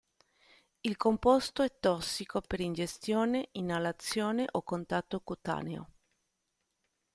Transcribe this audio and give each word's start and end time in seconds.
Il 0.81 0.97
composto 0.97 1.61
è 1.61 1.71
tossico 1.79 2.41
per 2.41 2.59
ingestione, 2.59 3.49
inalazione 3.51 4.47
o 4.49 4.63
contatto 4.63 5.19
cutaneo. 5.19 5.89